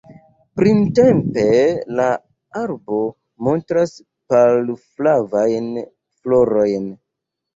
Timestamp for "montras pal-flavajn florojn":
3.47-6.89